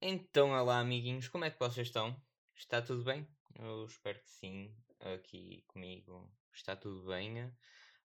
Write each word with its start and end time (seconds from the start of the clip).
Então, 0.00 0.52
olá 0.52 0.78
amiguinhos, 0.78 1.26
como 1.26 1.44
é 1.44 1.50
que 1.50 1.58
vocês 1.58 1.88
estão? 1.88 2.16
Está 2.54 2.80
tudo 2.80 3.02
bem? 3.02 3.26
Eu 3.58 3.84
espero 3.84 4.20
que 4.20 4.30
sim, 4.30 4.72
aqui 5.00 5.64
comigo 5.66 6.32
está 6.52 6.76
tudo 6.76 7.04
bem. 7.08 7.52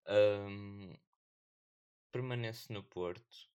Ahm, 0.04 0.92
permaneço 2.10 2.72
no 2.72 2.82
Porto, 2.82 3.48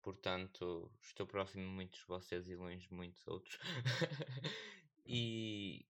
portanto 0.00 0.90
estou 1.02 1.26
próximo 1.26 1.64
de 1.64 1.68
muitos 1.68 2.00
de 2.00 2.06
vocês 2.06 2.48
e 2.48 2.54
longe 2.56 2.88
de 2.88 2.94
muitos 2.94 3.26
outros. 3.26 3.58
e 5.04 5.84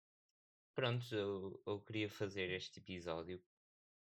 pronto, 0.73 1.13
eu, 1.13 1.61
eu 1.67 1.79
queria 1.81 2.09
fazer 2.09 2.49
este 2.49 2.79
episódio 2.79 3.39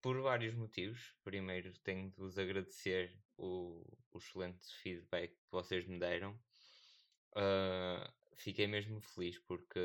por 0.01 0.19
vários 0.19 0.55
motivos. 0.55 1.13
Primeiro, 1.23 1.77
tenho 1.83 2.09
de 2.09 2.17
vos 2.17 2.39
agradecer 2.39 3.15
o, 3.37 3.85
o 4.11 4.17
excelente 4.17 4.65
feedback 4.81 5.29
que 5.29 5.51
vocês 5.51 5.85
me 5.85 5.99
deram. 5.99 6.35
Uh, 7.35 8.09
fiquei 8.35 8.67
mesmo 8.67 9.01
feliz 9.01 9.37
porque 9.39 9.79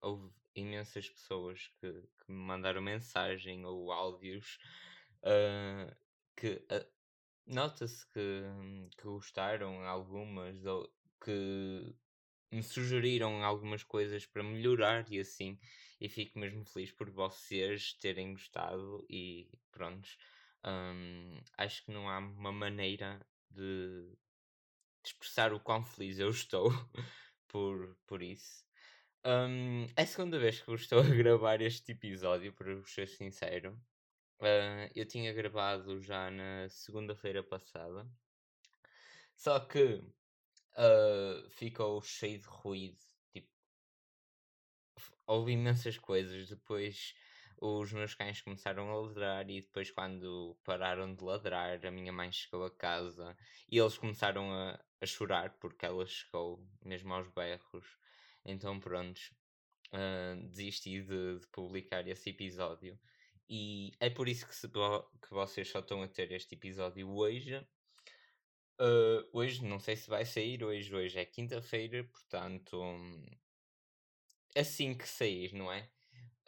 houve 0.00 0.28
imensas 0.54 1.08
pessoas 1.08 1.70
que, 1.80 1.92
que 1.92 2.32
me 2.32 2.38
mandaram 2.38 2.82
mensagem 2.82 3.64
ou 3.64 3.92
áudios 3.92 4.58
uh, 5.22 5.94
que 6.34 6.64
uh, 6.72 6.86
nota-se 7.46 8.06
que, 8.08 8.42
que 8.96 9.04
gostaram 9.04 9.84
algumas 9.86 10.64
ou 10.64 10.90
que 11.24 11.94
me 12.50 12.62
sugeriram 12.62 13.44
algumas 13.44 13.84
coisas 13.84 14.26
para 14.26 14.42
melhorar 14.42 15.06
e 15.10 15.20
assim 15.20 15.58
e 16.00 16.08
fico 16.08 16.38
mesmo 16.38 16.64
feliz 16.64 16.90
por 16.92 17.10
vocês 17.10 17.94
terem 17.94 18.32
gostado 18.32 19.04
e 19.08 19.48
pronto. 19.70 20.08
Um, 20.64 21.40
acho 21.56 21.84
que 21.84 21.92
não 21.92 22.08
há 22.08 22.18
uma 22.18 22.52
maneira 22.52 23.24
de 23.50 24.12
expressar 25.08 25.52
o 25.52 25.60
quão 25.60 25.84
feliz 25.84 26.18
eu 26.18 26.30
estou 26.30 26.70
por, 27.48 27.96
por 28.06 28.22
isso. 28.22 28.64
Um, 29.24 29.86
é 29.96 30.02
a 30.02 30.06
segunda 30.06 30.38
vez 30.38 30.60
que 30.60 30.72
estou 30.72 31.00
a 31.00 31.02
gravar 31.02 31.60
este 31.60 31.92
episódio, 31.92 32.52
para 32.52 32.80
ser 32.84 33.08
sincero. 33.08 33.72
Uh, 34.40 34.90
eu 34.94 35.06
tinha 35.06 35.32
gravado 35.32 36.00
já 36.00 36.30
na 36.30 36.68
segunda-feira 36.68 37.42
passada. 37.42 38.08
Só 39.34 39.58
que 39.60 39.94
uh, 40.76 41.50
ficou 41.50 42.00
cheio 42.02 42.38
de 42.38 42.46
ruído. 42.46 42.98
Tipo, 43.32 43.48
houve 45.26 45.52
imensas 45.52 45.98
coisas. 45.98 46.48
Depois 46.48 47.14
os 47.60 47.92
meus 47.92 48.14
cães 48.14 48.40
começaram 48.40 48.90
a 48.90 49.00
ladrar 49.00 49.48
e 49.50 49.62
depois 49.62 49.90
quando 49.90 50.56
pararam 50.62 51.14
de 51.14 51.24
ladrar 51.24 51.84
a 51.84 51.90
minha 51.90 52.12
mãe 52.12 52.30
chegou 52.30 52.64
a 52.64 52.70
casa 52.70 53.36
e 53.70 53.78
eles 53.78 53.96
começaram 53.96 54.52
a, 54.52 54.78
a 55.00 55.06
chorar 55.06 55.58
porque 55.58 55.86
ela 55.86 56.06
chegou 56.06 56.66
mesmo 56.84 57.12
aos 57.14 57.28
berros. 57.28 57.86
Então 58.44 58.78
pronto 58.80 59.20
uh, 59.92 60.48
desisti 60.48 61.02
de, 61.02 61.38
de, 61.38 61.46
publicar 61.48 62.06
esse 62.08 62.30
episódio. 62.30 62.98
E 63.48 63.92
é 64.00 64.10
por 64.10 64.28
isso 64.28 64.46
que, 64.46 64.54
se, 64.54 64.68
que 64.68 65.30
vocês 65.30 65.68
só 65.68 65.80
estão 65.80 66.02
a 66.02 66.08
ter 66.08 66.32
este 66.32 66.54
episódio 66.54 67.08
hoje. 67.10 67.56
Uh, 68.80 69.26
hoje 69.32 69.64
não 69.64 69.78
sei 69.78 69.96
se 69.96 70.08
vai 70.08 70.24
sair 70.24 70.62
hoje, 70.62 70.94
hoje 70.94 71.18
é 71.18 71.24
quinta-feira 71.24 72.04
portanto 72.04 72.78
assim 74.54 74.94
que 74.94 75.08
sair, 75.08 75.54
não 75.54 75.72
é? 75.72 75.88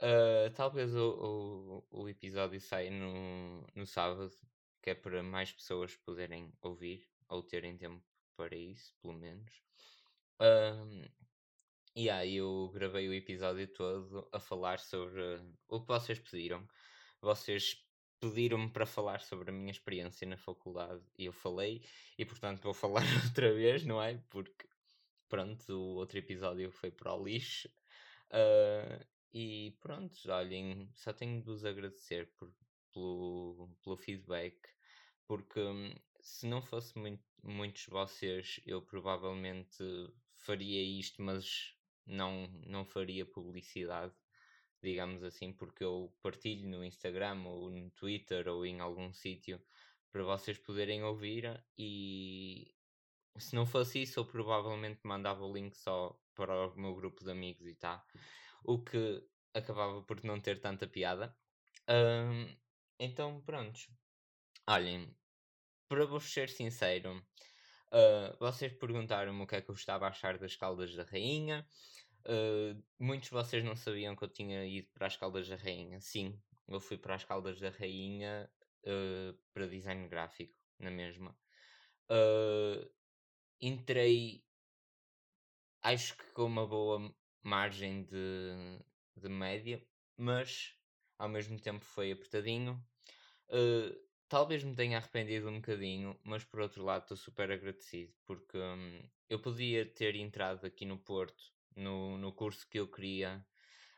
Uh, 0.01 0.51
talvez 0.55 0.95
o, 0.95 1.85
o, 1.91 2.03
o, 2.03 2.09
episódio 2.09 2.61
saia 2.61 2.91
no, 2.91 3.67
no 3.75 3.87
sábado, 3.87 4.31
que 4.83 4.91
é 4.91 4.95
para 4.95 5.23
mais 5.23 5.53
pessoas 5.53 5.97
poderem 5.97 6.53
ouvir 6.61 7.09
ou 7.29 7.43
terem 7.43 7.77
tempo 7.77 8.05
para 8.39 8.57
isso, 8.57 8.95
pelo 9.03 9.15
menos. 9.15 9.53
Uh, 10.41 11.11
e 11.97 12.09
aí 12.09 12.37
eu 12.37 12.71
gravei 12.73 13.09
o 13.09 13.13
episódio 13.13 13.67
todo 13.67 14.29
a 14.33 14.39
falar 14.39 14.79
sobre 14.79 15.21
o 15.67 15.81
que 15.81 15.89
vocês 15.89 16.21
pediram. 16.21 16.65
Vocês 17.21 17.85
pediram-me 18.21 18.71
para 18.71 18.87
falar 18.87 19.21
sobre 19.21 19.51
a 19.51 19.53
minha 19.53 19.73
experiência 19.73 20.25
na 20.25 20.37
faculdade 20.37 21.03
e 21.19 21.25
eu 21.25 21.33
falei, 21.33 21.83
e 22.17 22.25
portanto 22.25 22.63
vou 22.63 22.73
falar 22.73 23.03
outra 23.27 23.53
vez, 23.53 23.85
não 23.85 24.01
é? 24.01 24.17
Porque 24.31 24.69
pronto, 25.29 25.73
o 25.73 25.97
outro 25.97 26.19
episódio 26.19 26.71
foi 26.71 26.93
para 26.93 27.13
o 27.13 27.25
lixo. 27.25 27.69
Uh, 28.31 29.05
e 29.33 29.77
pronto, 29.81 30.17
olhem, 30.31 30.89
só 30.95 31.13
tenho 31.13 31.41
de 31.41 31.45
vos 31.45 31.65
agradecer 31.65 32.29
por, 32.37 32.53
pelo, 32.93 33.69
pelo 33.83 33.97
feedback, 33.97 34.57
porque 35.27 35.61
hum, 35.61 35.93
se 36.21 36.47
não 36.47 36.63
fosse 36.63 36.99
muito, 36.99 37.25
muitos 37.43 37.87
vocês, 37.87 38.61
eu 38.67 38.83
provavelmente 38.83 39.83
faria 40.37 40.83
isto, 40.83 41.23
mas 41.23 41.75
não, 42.07 42.49
não 42.67 42.85
faria 42.85 43.27
publicidade, 43.27 44.15
digamos 44.83 45.23
assim, 45.23 45.53
porque 45.53 45.85
eu 45.85 46.13
partilho 46.23 46.69
no 46.69 46.85
Instagram 46.85 47.45
ou 47.45 47.71
no 47.71 47.91
Twitter 47.91 48.49
ou 48.49 48.65
em 48.65 48.81
algum 48.81 49.13
sítio 49.13 49.61
para 50.11 50.23
vocês 50.23 50.59
poderem 50.59 51.03
ouvir 51.03 51.63
e 51.77 52.75
se 53.37 53.55
não 53.55 53.67
fosse 53.67 54.03
isso 54.03 54.21
eu 54.21 54.25
provavelmente 54.25 55.01
mandava 55.05 55.45
o 55.45 55.53
link 55.53 55.77
só 55.77 56.19
para 56.35 56.69
o 56.69 56.77
meu 56.77 56.95
grupo 56.95 57.23
de 57.23 57.31
amigos 57.31 57.67
e 57.67 57.75
tá 57.75 58.05
o 58.65 58.83
que 58.83 59.23
acabava 59.55 60.03
por 60.03 60.23
não 60.25 60.41
ter 60.41 60.61
tanta 60.61 60.87
piada. 60.87 61.37
Um, 61.89 62.57
então, 62.99 63.41
pronto. 63.43 63.81
Olhem, 64.67 65.15
para 65.89 66.05
vos 66.05 66.25
ser 66.25 66.49
sincero, 66.51 67.17
uh, 67.93 68.37
vocês 68.39 68.73
perguntaram-me 68.73 69.43
o 69.43 69.47
que 69.47 69.57
é 69.57 69.63
que 69.63 69.71
eu 69.71 69.75
estava 69.75 70.07
a 70.07 70.11
achar 70.11 70.39
das 70.39 70.55
Caldas 70.55 70.95
da 70.95 71.03
Rainha. 71.05 71.67
Uh, 72.21 72.83
muitos 72.99 73.29
de 73.29 73.35
vocês 73.35 73.65
não 73.65 73.75
sabiam 73.75 74.15
que 74.15 74.23
eu 74.23 74.29
tinha 74.29 74.65
ido 74.67 74.89
para 74.93 75.07
as 75.07 75.17
Caldas 75.17 75.49
da 75.49 75.57
Rainha. 75.57 76.01
Sim, 76.01 76.39
eu 76.69 76.79
fui 76.79 76.99
para 76.99 77.15
as 77.15 77.25
Caldas 77.25 77.59
da 77.59 77.71
Rainha 77.71 78.51
uh, 78.85 79.39
para 79.53 79.67
design 79.67 80.07
gráfico, 80.09 80.55
na 80.79 80.91
mesma. 80.91 81.37
entrei, 83.61 84.45
acho 85.83 86.17
que 86.17 86.25
com 86.33 86.45
uma 86.45 86.67
boa 86.67 87.13
margem 87.43 88.05
de, 88.05 88.79
de 89.17 89.29
média, 89.29 89.83
mas 90.17 90.75
ao 91.19 91.29
mesmo 91.29 91.59
tempo 91.59 91.85
foi 91.85 92.13
apertadinho. 92.13 92.81
Uh, 93.49 94.08
talvez 94.29 94.63
me 94.63 94.75
tenha 94.75 94.99
arrependido 94.99 95.49
um 95.49 95.57
bocadinho, 95.57 96.19
mas 96.23 96.45
por 96.45 96.61
outro 96.61 96.85
lado 96.85 97.03
estou 97.03 97.17
super 97.17 97.51
agradecido 97.51 98.13
porque 98.27 98.59
um, 98.59 99.03
eu 99.29 99.41
podia 99.41 99.87
ter 99.87 100.15
entrado 100.17 100.67
aqui 100.67 100.85
no 100.85 100.99
Porto 100.99 101.53
no, 101.75 102.19
no 102.19 102.33
curso 102.33 102.69
que 102.69 102.79
eu 102.79 102.89
queria, 102.89 103.45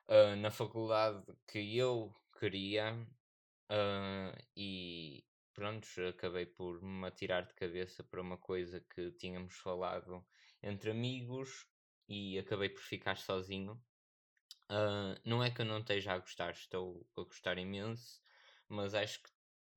uh, 0.08 0.36
na 0.36 0.50
faculdade 0.50 1.24
que 1.48 1.76
eu 1.76 2.14
queria 2.38 2.94
uh, 2.94 4.46
e 4.56 5.24
pronto, 5.52 5.86
acabei 6.08 6.46
por 6.46 6.82
me 6.82 7.06
atirar 7.06 7.46
de 7.46 7.54
cabeça 7.54 8.04
para 8.04 8.20
uma 8.20 8.38
coisa 8.38 8.80
que 8.94 9.10
tínhamos 9.12 9.54
falado 9.56 10.24
entre 10.62 10.90
amigos 10.90 11.66
e 12.08 12.38
acabei 12.38 12.68
por 12.68 12.82
ficar 12.82 13.16
sozinho. 13.16 13.72
Uh, 14.70 15.18
não 15.24 15.42
é 15.42 15.50
que 15.50 15.62
eu 15.62 15.66
não 15.66 15.80
esteja 15.80 16.12
a 16.12 16.18
gostar, 16.18 16.52
estou 16.52 17.06
a 17.16 17.22
gostar 17.22 17.58
imenso, 17.58 18.22
mas 18.68 18.94
acho 18.94 19.20
que 19.22 19.30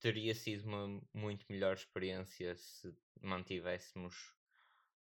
teria 0.04 0.36
sido 0.36 0.68
uma 0.68 1.02
muito 1.14 1.46
melhor 1.50 1.76
experiência 1.76 2.54
se 2.58 2.94
mantivéssemos 3.22 4.36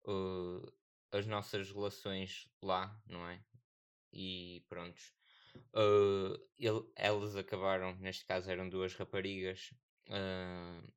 uh, 0.05 0.73
as 1.11 1.27
nossas 1.27 1.73
relações 1.73 2.47
lá, 2.63 3.03
não 3.07 3.27
é? 3.27 3.43
E 4.13 4.63
pronto. 4.69 5.01
Uh, 5.75 6.39
ele, 6.59 6.87
elas 6.95 7.35
acabaram, 7.35 7.97
neste 7.97 8.27
caso 8.27 8.51
eram 8.51 8.69
duas 8.69 8.95
raparigas, 8.95 9.73
uh, 10.11 10.93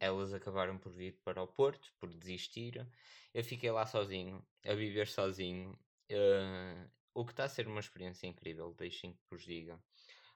elas 0.00 0.34
acabaram 0.34 0.76
por 0.76 0.90
vir 0.90 1.20
para 1.22 1.40
o 1.40 1.46
Porto, 1.46 1.94
por 2.00 2.12
desistir. 2.12 2.84
Eu 3.32 3.44
fiquei 3.44 3.70
lá 3.70 3.86
sozinho, 3.86 4.44
a 4.66 4.74
viver 4.74 5.06
sozinho. 5.06 5.78
Uh, 6.10 6.90
o 7.14 7.24
que 7.24 7.30
está 7.30 7.44
a 7.44 7.48
ser 7.48 7.68
uma 7.68 7.78
experiência 7.78 8.26
incrível, 8.26 8.74
deixem 8.74 9.12
que 9.12 9.22
vos 9.30 9.44
diga. 9.44 9.80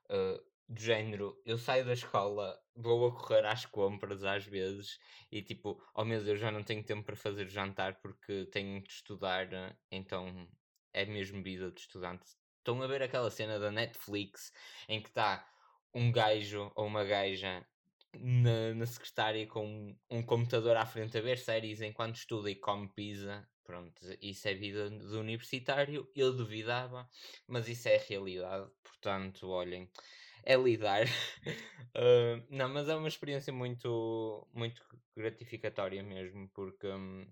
Uh, 0.05 0.56
do 0.69 0.81
género, 0.81 1.41
eu 1.45 1.57
saio 1.57 1.85
da 1.85 1.93
escola, 1.93 2.59
vou 2.75 3.07
a 3.07 3.13
correr 3.13 3.47
às 3.47 3.65
compras 3.65 4.25
às 4.25 4.45
vezes 4.45 4.99
e 5.31 5.43
tipo, 5.43 5.81
oh 5.95 6.05
meu 6.05 6.23
Deus, 6.23 6.41
já 6.41 6.51
não 6.51 6.63
tenho 6.63 6.83
tempo 6.83 7.05
para 7.05 7.17
fazer 7.17 7.49
jantar 7.49 8.01
porque 8.01 8.47
tenho 8.47 8.83
de 8.83 8.91
estudar, 8.91 9.49
então 9.91 10.49
é 10.93 11.05
mesmo 11.05 11.43
vida 11.43 11.71
de 11.71 11.81
estudante. 11.81 12.25
Estão 12.59 12.83
a 12.83 12.87
ver 12.87 13.03
aquela 13.03 13.31
cena 13.31 13.59
da 13.61 13.71
Netflix 13.71 14.53
em 14.89 15.01
que 15.01 15.09
está 15.09 15.49
um 15.95 16.11
gajo 16.11 16.73
ou 16.75 16.87
uma 16.87 17.05
gaja 17.05 17.65
na, 18.21 18.75
na 18.75 18.87
secretária 18.87 19.47
com 19.47 19.97
um, 20.11 20.23
computador 20.23 20.77
à 20.77 20.85
frente 20.85 21.17
a 21.17 21.21
ver 21.21 21.39
séries 21.39 21.81
enquanto 21.81 22.17
estuda 22.17 22.51
e 22.51 22.57
come 22.57 22.89
pizza. 22.89 23.49
Pronto, 23.65 24.01
isso 24.21 24.47
é 24.49 24.55
vida 24.55 24.89
de 24.91 25.17
universitário. 25.17 26.09
Eu 26.15 26.33
duvidava, 26.33 27.09
mas 27.49 27.69
isso 27.69 27.89
é 27.89 27.97
realidade. 27.97 28.71
Portanto, 28.83 29.49
olhem, 29.49 29.91
é 30.47 30.57
lidar. 30.57 31.07
uh, 31.07 32.47
não, 32.49 32.69
mas 32.69 32.89
é 32.89 32.95
uma 32.95 33.09
experiência 33.09 33.53
muito, 33.53 34.49
muito 34.55 34.83
gratificatória 35.15 36.03
mesmo, 36.03 36.49
porque 36.51 36.87
um, 36.87 37.27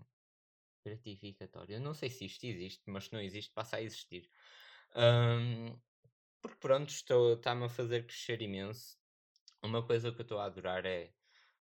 gratificatório. 0.84 1.76
Eu 1.76 1.80
não 1.80 1.94
sei 1.94 2.10
se 2.10 2.24
isto 2.26 2.44
existe, 2.44 2.82
mas 2.86 3.04
se 3.04 3.12
não 3.12 3.20
existe, 3.20 3.52
passa 3.52 3.76
a 3.76 3.82
existir. 3.82 4.28
Um, 4.96 5.78
porque 6.42 6.58
pronto, 6.58 6.90
está-me 6.90 7.64
a 7.64 7.68
fazer 7.68 8.06
crescer 8.06 8.42
imenso. 8.42 8.98
Uma 9.62 9.86
coisa 9.86 10.12
que 10.12 10.20
eu 10.20 10.24
estou 10.24 10.38
a 10.38 10.44
adorar 10.46 10.84
é 10.84 11.14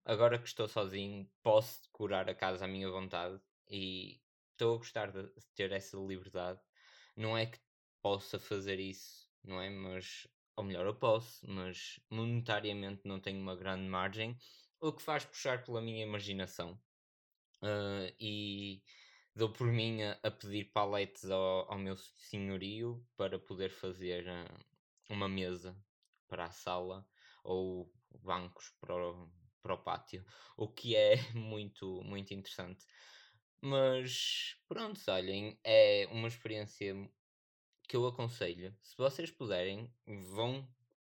agora 0.05 0.37
que 0.37 0.47
estou 0.47 0.67
sozinho, 0.67 1.29
posso 1.41 1.83
decorar 1.83 2.29
a 2.29 2.35
casa 2.35 2.65
à 2.65 2.67
minha 2.67 2.89
vontade 2.89 3.41
e 3.69 4.21
estou 4.51 4.75
a 4.75 4.77
gostar 4.77 5.11
de 5.11 5.29
ter 5.55 5.71
essa 5.71 5.97
liberdade. 5.97 6.59
Não 7.15 7.37
é 7.37 7.45
que 7.47 7.59
possa 8.01 8.37
fazer 8.37 8.79
isso, 8.79 9.29
não 9.43 9.59
é? 9.59 9.69
Mas, 9.69 10.27
ou 10.57 10.63
melhor, 10.63 10.85
eu 10.87 10.95
posso, 10.95 11.47
mas 11.47 11.99
monetariamente 12.09 13.07
não 13.07 13.19
tenho 13.19 13.39
uma 13.39 13.55
grande 13.55 13.87
margem, 13.87 14.35
o 14.81 14.91
que 14.91 15.03
faz 15.03 15.23
puxar 15.23 15.63
pela 15.63 15.81
minha 15.81 16.03
imaginação. 16.03 16.79
Uh, 17.61 18.13
e 18.19 18.81
dou 19.35 19.51
por 19.51 19.67
mim 19.67 20.01
a, 20.01 20.19
a 20.23 20.31
pedir 20.31 20.65
paletes 20.65 21.29
ao, 21.29 21.71
ao, 21.71 21.77
meu 21.77 21.95
senhorio 21.97 23.03
para 23.15 23.39
poder 23.39 23.69
fazer 23.69 24.27
uh, 24.27 24.65
uma 25.09 25.29
mesa 25.29 25.77
para 26.27 26.45
a 26.45 26.51
sala 26.51 27.07
ou 27.43 27.91
bancos 28.23 28.71
para 28.79 28.95
o, 28.95 29.31
para 29.61 29.75
o 29.75 29.83
pátio, 29.83 30.25
o 30.55 30.67
que 30.67 30.95
é 30.95 31.15
muito, 31.33 32.01
muito 32.03 32.33
interessante. 32.33 32.83
Mas 33.61 34.55
pronto, 34.67 34.99
olhem, 35.07 35.59
é 35.63 36.07
uma 36.11 36.27
experiência 36.27 36.95
que 37.87 37.95
eu 37.95 38.05
aconselho. 38.05 38.75
Se 38.81 38.97
vocês 38.97 39.31
puderem, 39.31 39.91
vão 40.05 40.67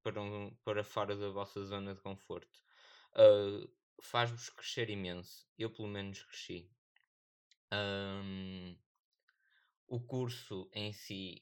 para, 0.04 0.22
um, 0.22 0.54
para 0.64 0.84
fora 0.84 1.16
da 1.16 1.30
vossa 1.30 1.64
zona 1.66 1.96
de 1.96 2.02
conforto. 2.02 2.62
Uh, 3.14 3.70
Faz-vos 4.02 4.50
crescer 4.50 4.90
imenso. 4.90 5.48
Eu, 5.58 5.72
pelo 5.72 5.88
menos, 5.88 6.22
cresci. 6.22 6.70
Um, 7.74 8.78
o 9.88 10.00
curso 10.00 10.70
em 10.74 10.94
si 10.94 11.42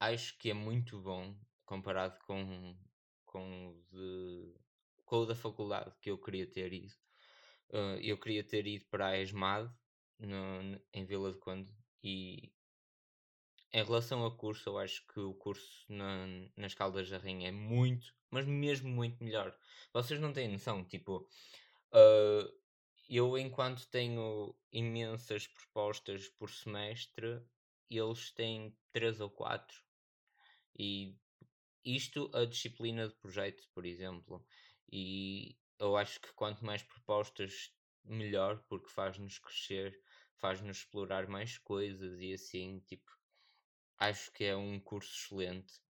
acho 0.00 0.36
que 0.38 0.50
é 0.50 0.54
muito 0.54 1.00
bom 1.00 1.36
comparado 1.64 2.18
com, 2.24 2.76
com, 3.24 3.68
o 3.68 3.82
de, 3.90 4.54
com 5.04 5.16
o 5.18 5.26
da 5.26 5.34
faculdade 5.34 5.94
que 6.00 6.10
eu 6.10 6.18
queria 6.18 6.46
ter 6.50 6.72
ido. 6.72 6.94
Uh, 7.70 8.00
eu 8.02 8.18
queria 8.18 8.42
ter 8.42 8.66
ido 8.66 8.86
para 8.86 9.08
a 9.08 9.18
ESMAD 9.20 9.70
no, 10.18 10.80
em 10.92 11.04
Vila 11.04 11.32
de 11.32 11.38
Conde 11.38 11.72
e 12.02 12.52
em 13.72 13.84
relação 13.84 14.22
ao 14.22 14.36
curso, 14.36 14.70
eu 14.70 14.78
acho 14.78 15.06
que 15.06 15.20
o 15.20 15.34
curso 15.34 15.84
na, 15.88 16.26
nas 16.56 16.74
Caldas 16.74 17.10
da 17.10 17.18
Rainha 17.18 17.48
é 17.48 17.52
muito, 17.52 18.14
mas 18.30 18.46
mesmo 18.46 18.88
muito 18.88 19.22
melhor. 19.22 19.56
Vocês 19.92 20.20
não 20.20 20.32
têm 20.32 20.48
noção, 20.48 20.84
tipo, 20.84 21.28
uh, 21.92 22.58
eu 23.08 23.36
enquanto 23.38 23.88
tenho 23.88 24.54
imensas 24.72 25.46
propostas 25.46 26.28
por 26.28 26.50
semestre, 26.50 27.42
eles 27.90 28.30
têm 28.32 28.76
três 28.92 29.20
ou 29.20 29.30
quatro. 29.30 29.82
E 30.78 31.16
isto 31.84 32.30
a 32.34 32.44
disciplina 32.44 33.08
de 33.08 33.14
projeto, 33.14 33.66
por 33.74 33.86
exemplo. 33.86 34.44
E 34.90 35.56
eu 35.78 35.96
acho 35.96 36.20
que 36.20 36.32
quanto 36.32 36.64
mais 36.64 36.82
propostas, 36.82 37.72
melhor, 38.04 38.62
porque 38.68 38.88
faz-nos 38.88 39.38
crescer, 39.38 39.98
faz-nos 40.36 40.78
explorar 40.78 41.28
mais 41.28 41.58
coisas 41.58 42.18
e 42.20 42.32
assim, 42.32 42.80
tipo, 42.86 43.17
acho 43.98 44.32
que 44.32 44.44
é 44.44 44.56
um 44.56 44.78
curso 44.80 45.12
excelente. 45.12 45.80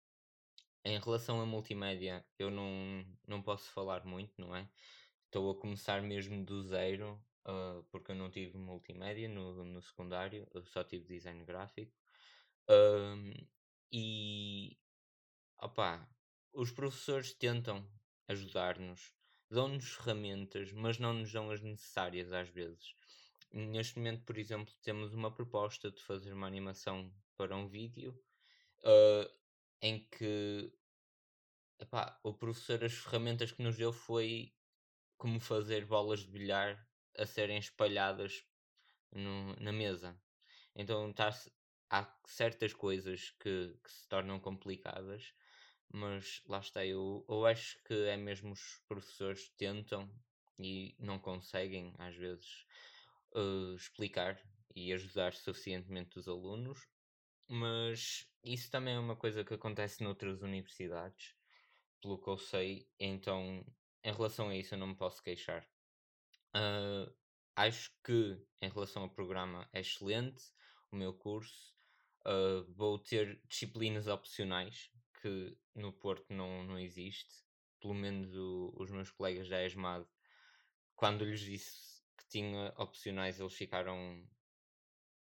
Em 0.84 0.98
relação 0.98 1.40
a 1.40 1.46
multimédia, 1.46 2.24
eu 2.38 2.50
não, 2.50 3.04
não 3.26 3.42
posso 3.42 3.70
falar 3.70 4.04
muito, 4.04 4.40
não 4.40 4.54
é? 4.56 4.68
Estou 5.26 5.50
a 5.50 5.60
começar 5.60 6.02
mesmo 6.02 6.44
do 6.44 6.62
zero, 6.62 7.22
uh, 7.46 7.82
porque 7.90 8.12
eu 8.12 8.16
não 8.16 8.30
tive 8.30 8.56
multimédia 8.56 9.28
no, 9.28 9.64
no 9.64 9.82
secundário, 9.82 10.48
eu 10.54 10.64
só 10.64 10.82
tive 10.82 11.06
design 11.06 11.44
gráfico. 11.44 11.92
E 13.90 14.78
opá, 15.58 16.06
os 16.52 16.70
professores 16.70 17.32
tentam 17.32 17.86
ajudar-nos, 18.28 19.12
dão-nos 19.50 19.94
ferramentas, 19.94 20.72
mas 20.72 20.98
não 20.98 21.14
nos 21.14 21.32
dão 21.32 21.50
as 21.50 21.62
necessárias 21.62 22.32
às 22.32 22.48
vezes. 22.48 22.94
Neste 23.50 23.98
momento, 23.98 24.24
por 24.24 24.36
exemplo, 24.36 24.74
temos 24.82 25.14
uma 25.14 25.34
proposta 25.34 25.90
de 25.90 26.02
fazer 26.02 26.32
uma 26.34 26.46
animação 26.46 27.10
para 27.38 27.56
um 27.56 27.68
vídeo 27.68 28.20
uh, 28.80 29.32
em 29.80 30.00
que 30.10 30.72
epá, 31.78 32.18
o 32.24 32.34
professor 32.34 32.84
as 32.84 32.92
ferramentas 32.92 33.52
que 33.52 33.62
nos 33.62 33.76
deu 33.76 33.92
foi 33.92 34.52
como 35.16 35.38
fazer 35.38 35.86
bolas 35.86 36.20
de 36.20 36.30
bilhar 36.30 36.86
a 37.16 37.24
serem 37.24 37.58
espalhadas 37.58 38.44
no, 39.12 39.54
na 39.56 39.72
mesa. 39.72 40.20
Então 40.74 41.12
tá 41.12 41.30
há 41.90 42.06
certas 42.26 42.74
coisas 42.74 43.30
que, 43.40 43.76
que, 43.82 43.90
se 43.90 44.06
tornam 44.08 44.38
complicadas, 44.38 45.32
mas 45.92 46.42
lá 46.46 46.58
está, 46.58 46.84
eu, 46.84 47.24
eu 47.28 47.46
acho 47.46 47.82
que 47.84 47.94
é 48.08 48.16
mesmo 48.16 48.52
os 48.52 48.82
professores 48.86 49.48
tentam 49.56 50.10
e 50.58 50.94
não 50.98 51.18
conseguem 51.18 51.94
às 51.98 52.14
vezes 52.16 52.66
uh, 53.32 53.74
explicar 53.74 54.40
e 54.74 54.92
ajudar 54.92 55.34
suficientemente 55.34 56.18
os 56.18 56.28
alunos, 56.28 56.86
mas 57.48 58.26
isso 58.44 58.70
também 58.70 58.94
é 58.94 58.98
uma 58.98 59.16
coisa 59.16 59.44
que 59.44 59.54
acontece 59.54 60.02
noutras 60.02 60.42
universidades, 60.42 61.34
pelo 62.00 62.20
que 62.20 62.28
eu 62.28 62.38
sei, 62.38 62.88
então 63.00 63.64
em 64.04 64.12
relação 64.12 64.48
a 64.48 64.56
isso 64.56 64.74
eu 64.74 64.78
não 64.78 64.88
me 64.88 64.96
posso 64.96 65.22
queixar. 65.22 65.68
Uh, 66.54 67.12
acho 67.56 67.90
que 68.04 68.40
em 68.60 68.68
relação 68.68 69.02
ao 69.02 69.10
programa 69.10 69.68
é 69.72 69.80
excelente 69.80 70.42
o 70.92 70.96
meu 70.96 71.12
curso. 71.12 71.74
Uh, 72.26 72.64
vou 72.74 72.98
ter 72.98 73.40
disciplinas 73.48 74.06
opcionais 74.06 74.90
que 75.20 75.56
no 75.74 75.92
Porto 75.92 76.32
não, 76.32 76.64
não 76.64 76.78
existe. 76.78 77.32
Pelo 77.80 77.94
menos 77.94 78.34
o, 78.34 78.74
os 78.76 78.90
meus 78.90 79.10
colegas 79.10 79.48
da 79.48 79.64
ESMAD, 79.64 80.06
quando 80.94 81.24
lhes 81.24 81.40
disse 81.40 82.02
que 82.16 82.28
tinha 82.28 82.72
opcionais, 82.76 83.38
eles 83.38 83.54
ficaram 83.54 84.26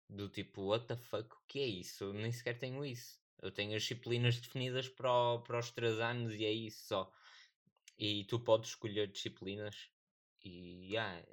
do 0.09 0.29
tipo, 0.29 0.63
what 0.63 0.85
the 0.87 0.95
fuck, 0.95 1.33
o 1.33 1.41
que 1.47 1.59
é 1.59 1.65
isso? 1.65 2.05
Eu 2.05 2.13
nem 2.13 2.31
sequer 2.31 2.57
tenho 2.57 2.85
isso. 2.85 3.19
Eu 3.41 3.51
tenho 3.51 3.75
as 3.75 3.83
disciplinas 3.83 4.39
definidas 4.39 4.89
para, 4.89 5.11
o, 5.11 5.41
para 5.41 5.59
os 5.59 5.71
3 5.71 5.99
anos 5.99 6.33
e 6.35 6.45
é 6.45 6.51
isso 6.51 6.87
só. 6.87 7.11
E 7.97 8.23
tu 8.25 8.39
podes 8.39 8.71
escolher 8.71 9.07
disciplinas 9.07 9.89
e 10.43 10.93
yeah, 10.93 11.23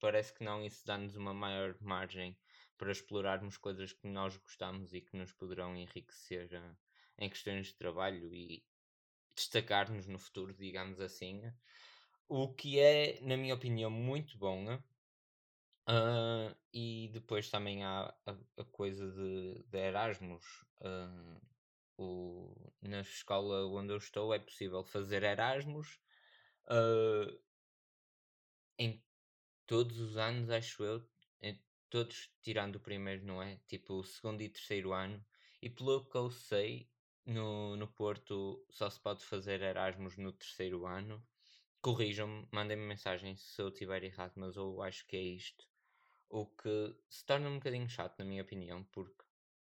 parece 0.00 0.32
que 0.32 0.44
não, 0.44 0.64
isso 0.64 0.86
dá-nos 0.86 1.16
uma 1.16 1.34
maior 1.34 1.76
margem 1.80 2.36
para 2.76 2.92
explorarmos 2.92 3.56
coisas 3.56 3.92
que 3.92 4.06
nós 4.06 4.36
gostamos 4.36 4.94
e 4.94 5.00
que 5.00 5.16
nos 5.16 5.32
poderão 5.32 5.76
enriquecer 5.76 6.48
uh, 6.52 6.76
em 7.18 7.28
questões 7.28 7.68
de 7.68 7.74
trabalho 7.74 8.32
e 8.32 8.64
destacar-nos 9.34 10.06
no 10.06 10.18
futuro, 10.18 10.54
digamos 10.54 11.00
assim. 11.00 11.42
O 12.28 12.52
que 12.52 12.78
é, 12.78 13.20
na 13.22 13.36
minha 13.36 13.54
opinião, 13.54 13.90
muito 13.90 14.38
bom 14.38 14.80
Uh, 15.88 16.54
e 16.72 17.08
depois 17.14 17.50
também 17.50 17.82
há 17.82 18.14
a, 18.26 18.32
a 18.58 18.64
coisa 18.64 19.10
de, 19.10 19.64
de 19.64 19.78
Erasmus. 19.78 20.44
Uh, 20.80 21.40
o, 21.96 22.72
na 22.82 23.00
escola 23.00 23.66
onde 23.66 23.92
eu 23.92 23.96
estou 23.96 24.34
é 24.34 24.38
possível 24.38 24.84
fazer 24.84 25.22
Erasmus 25.22 25.98
uh, 26.66 27.42
em 28.78 29.02
todos 29.66 29.98
os 29.98 30.16
anos, 30.16 30.50
acho 30.50 30.84
eu, 30.84 31.08
em, 31.40 31.58
todos 31.90 32.30
tirando 32.42 32.76
o 32.76 32.80
primeiro, 32.80 33.24
não 33.24 33.42
é? 33.42 33.56
Tipo 33.66 33.94
o 33.94 34.04
segundo 34.04 34.42
e 34.42 34.48
terceiro 34.48 34.92
ano. 34.92 35.24
E 35.62 35.70
pelo 35.70 36.04
que 36.08 36.16
eu 36.16 36.30
sei, 36.30 36.90
no, 37.26 37.76
no 37.76 37.88
Porto 37.88 38.64
só 38.70 38.90
se 38.90 39.00
pode 39.00 39.24
fazer 39.24 39.62
Erasmus 39.62 40.16
no 40.18 40.32
terceiro 40.32 40.86
ano. 40.86 41.26
Corrijam-me, 41.80 42.48
mandem-me 42.52 42.86
mensagem 42.86 43.36
se 43.36 43.60
eu 43.62 43.68
estiver 43.68 44.04
errado, 44.04 44.34
mas 44.36 44.56
eu 44.56 44.82
acho 44.82 45.06
que 45.06 45.16
é 45.16 45.22
isto. 45.22 45.67
O 46.28 46.46
que 46.46 46.94
se 47.08 47.24
torna 47.24 47.48
um 47.48 47.54
bocadinho 47.54 47.88
chato, 47.88 48.18
na 48.18 48.24
minha 48.24 48.42
opinião, 48.42 48.84
porque 48.84 49.24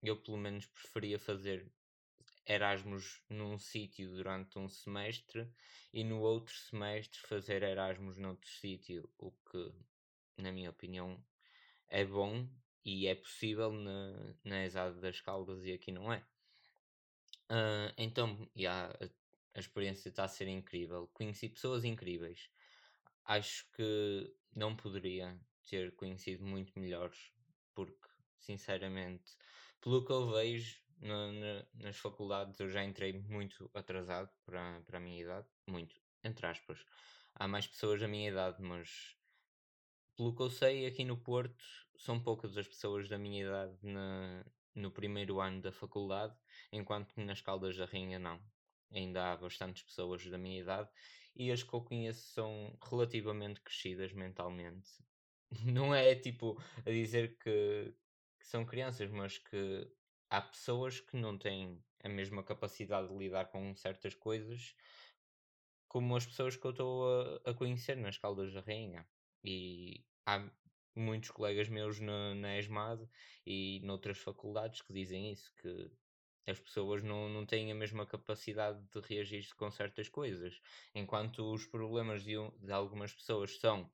eu 0.03 0.17
pelo 0.17 0.39
menos 0.39 0.67
preferia 0.67 1.19
fazer 1.19 1.71
Erasmus 2.47 3.21
num 3.29 3.59
sítio 3.59 4.09
durante 4.11 4.59
um 4.59 4.69
semestre 4.69 5.51
e 5.93 6.05
no 6.05 6.21
outro 6.21 6.55
semestre 6.55 7.19
fazer 7.21 7.63
Erasmus 7.63 8.17
noutro 8.17 8.49
sítio, 8.49 9.11
o 9.19 9.33
que, 9.33 9.73
na 10.37 10.53
minha 10.53 10.71
opinião, 10.71 11.23
é 11.89 12.05
bom 12.05 12.49
e 12.85 13.07
é 13.07 13.15
possível 13.15 13.73
na, 13.73 14.35
na 14.45 14.65
ESAD 14.65 15.01
das 15.01 15.21
Caldas 15.21 15.65
e 15.65 15.73
aqui 15.73 15.91
não 15.91 16.13
é. 16.13 16.25
Uh, 17.51 17.93
então, 17.99 18.49
yeah, 18.57 18.97
a, 19.01 19.59
a 19.59 19.61
experiência 19.61 20.09
está 20.09 20.25
a 20.25 20.29
ser 20.29 20.49
incrível. 20.49 21.09
Conheci 21.13 21.49
pessoas 21.49 21.85
incríveis. 21.85 22.49
Acho 23.25 23.69
que 23.73 24.33
não 24.55 24.77
poderia 24.77 25.39
ter 25.66 25.94
conhecido 25.96 26.44
muito 26.44 26.78
melhores, 26.78 27.32
porque, 27.75 28.08
sinceramente, 28.38 29.37
pelo 29.80 30.04
que 30.04 30.12
eu 30.12 30.30
vejo 30.30 30.80
na, 31.00 31.32
na, 31.32 31.66
nas 31.75 31.96
faculdades, 31.96 32.58
eu 32.61 32.70
já 32.70 32.82
entrei 32.85 33.12
muito 33.12 33.70
atrasado 33.75 34.30
para, 34.44 34.80
para 34.82 34.99
a 34.99 35.00
minha 35.00 35.23
idade, 35.23 35.46
muito, 35.66 36.00
entre 36.25 36.46
aspas. 36.46 36.85
Há 37.35 37.46
mais 37.46 37.66
pessoas 37.66 38.00
da 38.00 38.08
minha 38.08 38.30
idade, 38.30 38.62
mas 38.62 39.16
pelo 40.16 40.35
que 40.35 40.42
eu 40.42 40.50
sei, 40.50 40.87
aqui 40.87 41.04
no 41.04 41.18
Porto 41.18 41.62
são 41.99 42.18
poucas 42.18 42.56
as 42.56 42.66
pessoas 42.66 43.06
da 43.06 43.18
minha 43.18 43.42
idade 43.42 43.76
na, 43.82 44.46
no 44.75 44.90
primeiro 44.90 45.40
ano 45.40 45.61
da 45.61 45.70
faculdade, 45.70 46.35
enquanto 46.73 47.12
que 47.12 47.20
nas 47.20 47.42
Caldas 47.42 47.76
da 47.76 47.85
Rainha 47.85 48.18
não. 48.18 48.40
Ainda 48.90 49.32
há 49.32 49.37
bastantes 49.37 49.82
pessoas 49.82 50.25
da 50.26 50.38
minha 50.38 50.61
idade 50.61 50.88
e 51.35 51.52
as 51.52 51.62
que 51.62 51.75
eu 51.75 51.82
conheço 51.82 52.32
são 52.32 52.78
relativamente 52.88 53.61
crescidas 53.61 54.12
mentalmente. 54.12 54.88
Não 55.65 55.95
é 55.95 56.15
tipo 56.15 56.61
a 56.85 56.91
dizer 56.91 57.38
que, 57.38 57.95
que 58.38 58.47
são 58.47 58.65
crianças, 58.65 59.11
mas 59.11 59.38
que 59.38 59.91
há 60.31 60.43
pessoas 60.43 61.00
que 61.00 61.17
não 61.17 61.38
têm 61.38 61.83
a 62.03 62.09
mesma 62.09 62.43
capacidade 62.43 63.09
de 63.09 63.17
lidar 63.17 63.47
com 63.47 63.75
certas 63.75 64.15
coisas 64.15 64.75
como 65.88 66.17
as 66.17 66.26
pessoas 66.26 66.57
que 66.57 66.67
eu 66.67 66.73
estou 66.73 67.41
a, 67.45 67.50
a 67.50 67.55
conhecer 67.55 67.97
nas 67.97 68.19
Caldas 68.19 68.53
da 68.53 68.61
Rainha. 68.61 69.07
E 69.43 70.05
há 70.26 70.47
muitos 70.95 71.31
colegas 71.31 71.69
meus 71.69 72.00
na, 72.00 72.35
na 72.35 72.59
ESMAD 72.59 73.09
e 73.47 73.81
noutras 73.83 74.19
faculdades 74.19 74.83
que 74.83 74.93
dizem 74.93 75.33
isso, 75.33 75.53
que 75.57 75.91
as 76.47 76.61
pessoas 76.61 77.03
não, 77.03 77.29
não 77.29 77.47
têm 77.47 77.73
a 77.73 77.75
mesma 77.75 78.07
capacidade 78.07 78.81
de 78.93 79.00
reagir 79.00 79.55
com 79.57 79.71
certas 79.71 80.09
coisas. 80.09 80.61
Enquanto 80.95 81.53
os 81.53 81.67
problemas 81.67 82.23
de, 82.23 82.35
de 82.61 82.73
algumas 82.73 83.15
pessoas 83.15 83.59
são 83.59 83.91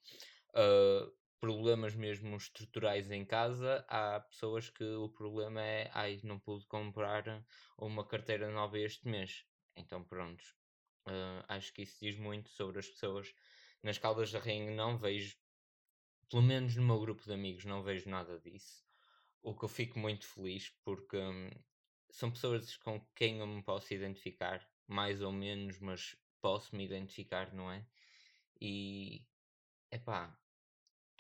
uh, 0.51 1.22
problemas 1.43 1.97
mesmo 1.97 2.37
estruturais 2.37 3.11
em 3.11 3.25
casa, 3.25 3.85
há 3.89 4.21
pessoas 4.21 4.71
que 4.71 4.85
o 4.85 5.09
problema 5.09 5.61
é 5.61 5.91
ai, 5.93 6.21
não 6.23 6.39
pude 6.39 6.65
comprar 6.67 7.45
uma 7.77 8.07
carteira 8.07 8.49
nova 8.49 8.79
este 8.79 9.09
mês. 9.09 9.45
Então 9.75 10.05
pronto. 10.05 10.41
Uh, 11.05 11.43
acho 11.49 11.73
que 11.73 11.83
isso 11.83 11.99
diz 12.01 12.17
muito 12.17 12.49
sobre 12.49 12.79
as 12.79 12.87
pessoas. 12.87 13.35
Nas 13.83 13.99
Caldas 13.99 14.31
da 14.31 14.39
Rainha 14.39 14.71
não 14.71 14.97
vejo, 14.97 15.37
pelo 16.31 16.43
menos 16.43 16.77
no 16.77 16.85
meu 16.85 17.01
grupo 17.01 17.25
de 17.25 17.33
amigos, 17.33 17.65
não 17.65 17.83
vejo 17.83 18.09
nada 18.09 18.39
disso. 18.39 18.85
O 19.43 19.53
que 19.53 19.65
eu 19.65 19.69
fico 19.69 19.99
muito 19.99 20.25
feliz 20.25 20.71
porque 20.85 21.17
hum, 21.17 21.51
são 22.09 22.31
pessoas 22.31 22.77
com 22.77 23.05
quem 23.17 23.41
eu 23.41 23.49
me 23.49 23.65
posso 23.65 23.93
identificar, 23.93 24.65
mais 24.87 25.21
ou 25.21 25.33
menos, 25.33 25.81
mas 25.81 26.17
posso 26.41 26.77
me 26.77 26.85
identificar, 26.85 27.53
não 27.53 27.69
é? 27.69 27.85
E 28.61 29.27
epá, 29.91 30.39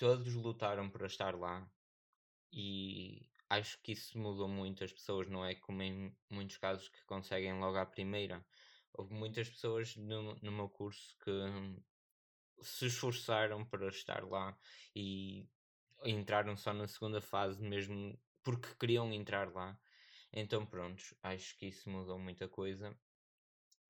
todos 0.03 0.35
lutaram 0.35 0.91
para 0.91 1.07
estar 1.07 1.33
lá 1.39 1.65
e 2.53 3.25
acho 3.49 3.81
que 3.83 3.93
isso 3.93 4.19
mudou 4.19 4.49
muito 4.49 4.83
as 4.83 4.93
pessoas, 4.93 5.29
não 5.29 5.45
é? 5.45 5.55
Como 5.55 5.81
em 5.81 6.13
muitos 6.29 6.57
casos 6.57 6.89
que 6.89 7.05
conseguem 7.05 7.61
logo 7.61 7.79
à 7.79 7.87
primeira. 7.87 8.45
Houve 8.93 9.15
muitas 9.15 9.49
pessoas 9.49 9.95
no, 9.95 10.35
no 10.43 10.51
meu 10.51 10.69
curso 10.69 11.17
que 11.21 11.31
se 12.63 12.87
esforçaram 12.87 13.65
para 13.65 13.87
estar 13.87 14.25
lá 14.25 14.59
e 14.93 15.49
entraram 16.05 16.57
só 16.57 16.73
na 16.73 16.89
segunda 16.89 17.21
fase 17.21 17.63
mesmo 17.63 18.21
porque 18.43 18.75
queriam 18.81 19.13
entrar 19.13 19.53
lá. 19.53 19.79
Então 20.33 20.67
pronto, 20.67 21.01
acho 21.23 21.57
que 21.59 21.67
isso 21.67 21.89
mudou 21.89 22.19
muita 22.19 22.49
coisa. 22.49 22.91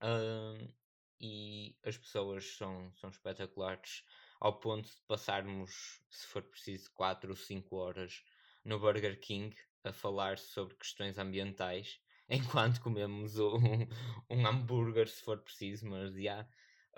Uh, 0.03 0.75
e 1.19 1.75
as 1.83 1.97
pessoas 1.97 2.55
são, 2.55 2.93
são 2.97 3.09
espetaculares 3.09 4.05
ao 4.43 4.59
ponto 4.59 4.89
de 4.89 5.01
passarmos, 5.07 6.03
se 6.11 6.27
for 6.27 6.43
preciso, 6.43 6.91
4 6.95 7.31
ou 7.31 7.37
5 7.37 7.77
horas 7.77 8.25
no 8.65 8.81
Burger 8.81 9.21
King 9.21 9.57
a 9.85 9.93
falar 9.93 10.37
sobre 10.37 10.75
questões 10.75 11.17
ambientais 11.17 12.01
enquanto 12.29 12.81
comemos 12.81 13.39
um, 13.39 13.61
um 14.29 14.45
hambúrguer, 14.45 15.09
se 15.09 15.23
for 15.23 15.39
preciso, 15.39 15.87
mas 15.87 16.13
já 16.17 16.49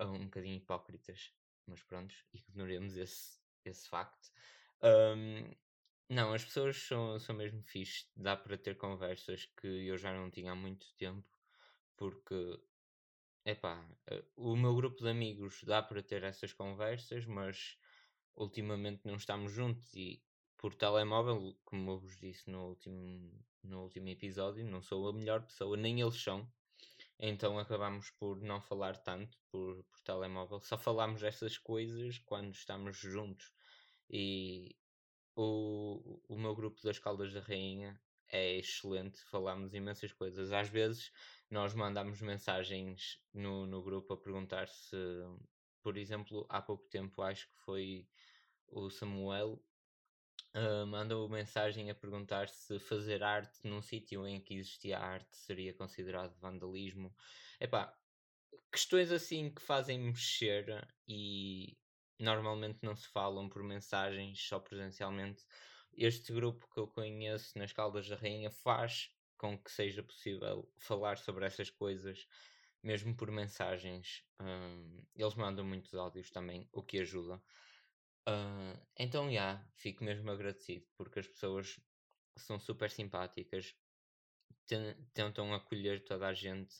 um 0.01 0.25
bocadinho 0.25 0.57
hipócritas. 0.57 1.35
Mas 1.67 1.83
pronto, 1.83 2.15
ignoremos 2.33 2.97
esse, 2.97 3.39
esse 3.63 3.91
facto. 3.91 4.31
Um, 4.83 5.55
não, 6.09 6.33
as 6.33 6.47
pessoas 6.47 6.77
são, 6.77 7.19
são 7.19 7.37
mesmo 7.37 7.63
fixe. 7.63 8.07
Dá 8.17 8.39
para 8.39 8.57
ter 8.57 8.79
conversas 8.79 9.45
que 9.61 9.87
eu 9.87 9.99
já 9.99 10.15
não 10.15 10.31
tinha 10.31 10.53
há 10.53 10.55
muito 10.55 10.87
tempo, 10.97 11.29
porque 11.95 12.59
epá, 13.45 13.87
eh, 14.07 14.25
o 14.35 14.57
grupo 14.95 15.03
de 15.03 15.11
amigos 15.11 15.61
dá 15.65 15.83
para 15.83 16.03
ter 16.03 16.23
essas 16.23 16.53
conversas, 16.53 17.27
mas 17.27 17.77
ultimamente 18.37 19.03
não 19.05 19.17
estamos 19.17 19.53
juntos 19.53 19.93
e 19.95 20.23
por 20.57 20.75
telemóvel, 20.75 21.57
como 21.65 21.91
eu 21.91 21.99
vos 21.99 22.17
disse 22.19 22.49
no 22.49 22.69
último, 22.69 23.45
no 23.63 23.83
último 23.83 24.09
episódio, 24.09 24.65
não 24.65 24.81
sou 24.81 25.09
a 25.09 25.13
melhor 25.13 25.43
pessoa, 25.43 25.77
nem 25.77 26.01
eles 26.01 26.23
são. 26.23 26.49
Então 27.19 27.59
acabamos 27.59 28.11
por 28.13 28.41
não 28.41 28.61
falar 28.61 28.97
tanto 28.97 29.37
por, 29.51 29.83
por 29.85 30.01
telemóvel. 30.03 30.61
Só 30.61 30.79
falamos 30.79 31.23
essas 31.23 31.59
coisas 31.59 32.19
quando 32.19 32.53
estamos 32.55 32.97
juntos. 32.97 33.53
E 34.09 34.77
o, 35.35 36.21
o 36.29 36.39
meu 36.39 36.55
grupo 36.55 36.81
das 36.83 36.99
Caldas 36.99 37.33
da 37.33 37.41
Rainha 37.41 38.01
é 38.29 38.57
excelente, 38.57 39.21
falamos 39.25 39.75
imensas 39.75 40.13
coisas. 40.13 40.53
Às 40.53 40.69
vezes 40.69 41.13
nós 41.55 41.73
mandamos 41.73 42.21
mensagens 42.21 43.23
no, 43.33 43.65
no 43.65 43.81
grupo 43.81 44.13
a 44.13 44.17
perguntar 44.17 44.67
se, 44.67 44.97
por 45.85 45.97
exemplo, 45.97 46.45
há 46.49 46.61
pouco 46.61 46.85
tempo 46.89 47.23
acho 47.23 47.47
que 47.47 47.57
foi 47.65 48.09
o 48.67 48.91
Samuel 48.91 49.63
uh, 50.53 50.85
mandou 50.85 51.29
mensagem 51.29 51.89
a 51.91 51.95
perguntar 51.95 52.49
se 52.49 52.81
fazer 52.81 53.23
arte 53.23 53.61
num 53.63 53.81
sítio 53.81 54.27
em 54.27 54.41
que 54.41 54.55
existia 54.55 54.99
arte 54.99 55.37
seria 55.37 55.73
considerado 55.73 56.37
vandalismo. 56.41 57.15
Epá, 57.61 57.97
questões 58.73 59.13
assim 59.13 59.49
que 59.49 59.63
fazem 59.63 59.97
mexer 59.97 60.85
e 61.07 61.79
normalmente 62.19 62.81
não 62.83 62.97
se 62.97 63.07
falam 63.07 63.49
por 63.49 63.63
mensagens, 63.63 64.45
só 64.45 64.59
presencialmente. 64.59 65.45
Este 65.97 66.33
grupo 66.33 66.69
que 66.75 66.81
eu 66.81 66.89
conheço 66.89 67.57
nas 67.57 67.73
Caldas 67.73 68.09
da 68.09 68.17
Rainha 68.17 68.51
faz 68.51 69.13
com 69.45 69.59
que 69.59 69.71
seja 69.71 70.03
possível 70.03 70.67
falar 70.79 71.19
sobre 71.19 71.45
essas 71.45 71.69
coisas, 71.69 72.27
mesmo 72.83 73.15
por 73.15 73.31
mensagens. 73.31 74.25
Um, 74.41 75.05
eles 75.15 75.35
mandam 75.35 75.65
muitos 75.65 75.93
áudios 75.95 76.31
também, 76.31 76.67
o 76.73 76.83
que 76.83 77.01
ajuda. 77.01 77.37
Uh, 78.27 78.81
então, 78.99 79.25
já, 79.27 79.31
yeah, 79.31 79.71
fico 79.77 80.03
mesmo 80.03 80.31
agradecido 80.31 80.87
porque 80.97 81.19
as 81.19 81.27
pessoas 81.27 81.79
são 82.37 82.59
super 82.59 82.91
simpáticas, 82.91 83.77
tentam 85.13 85.53
acolher 85.53 86.03
toda 86.05 86.29
a 86.29 86.33
gente, 86.33 86.75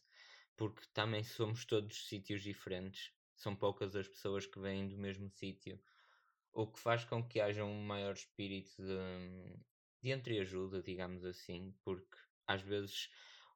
porque 0.56 0.87
também 0.94 1.23
somos 1.23 1.66
todos 1.66 2.09
sítios 2.09 2.42
diferentes 2.42 3.12
são 3.35 3.54
poucas 3.54 3.94
as 3.94 4.09
pessoas 4.09 4.47
que 4.47 4.59
vêm 4.59 4.88
do 4.88 4.97
mesmo 4.97 5.28
sítio, 5.28 5.78
o 6.52 6.66
que 6.66 6.78
faz 6.78 7.04
com 7.04 7.23
que 7.26 7.40
haja 7.40 7.64
um 7.64 7.83
maior 7.83 8.14
espírito 8.14 8.80
de, 8.80 9.59
de 10.02 10.11
entreajuda, 10.12 10.83
digamos 10.83 11.25
assim, 11.25 11.75
porque 11.83 12.16
às 12.46 12.62
vezes 12.62 13.10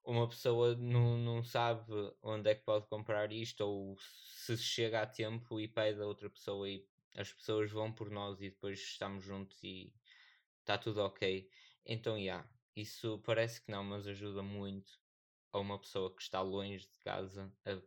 uma 0.04 0.28
pessoa 0.28 0.75
não, 0.76 1.18
não 1.18 1.42
sabe 1.42 1.92
onde 2.23 2.50
é 2.50 2.54
que 2.54 2.64
pode 2.64 2.87
comprar 2.87 3.33
isto, 3.33 3.61
ou 3.61 3.97
se 3.99 4.57
chega 4.57 5.02
a 5.02 5.07
tempo 5.07 5.61
e 5.61 5.68
pede 5.68 6.00
a 6.00 6.07
outra 6.07 6.30
pessoa 6.30 6.68
e 6.68 6.87
as 7.14 7.33
pessoas 7.33 7.71
vão 7.71 7.92
por 7.92 8.11
nós 8.11 8.40
e 8.40 8.50
depois 8.50 8.80
estamos 8.80 9.25
juntos 9.25 9.62
e 9.62 9.92
está 10.61 10.78
tudo 10.78 11.02
ok. 11.02 11.50
Então, 11.85 12.14
já, 12.14 12.21
yeah, 12.21 12.50
isso 12.76 13.21
parece 13.25 13.61
que 13.61 13.71
não, 13.71 13.85
mas 13.85 14.07
ajuda 14.07 14.42
muito 14.42 14.99
a 15.52 15.59
uma 15.59 15.78
pessoa 15.78 16.14
que 16.14 16.23
está 16.23 16.40
longe 16.40 16.87
de 16.87 16.99
casa 17.00 17.52
a 17.64 17.78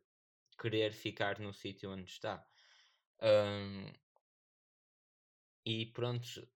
querer 0.61 0.93
ficar 0.93 1.39
no 1.39 1.53
sítio 1.53 1.91
onde 1.91 2.09
está. 2.09 2.45
Um, 3.21 3.91
e 5.65 5.85
pronto, 5.87 6.47